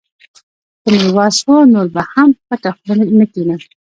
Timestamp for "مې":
0.97-1.07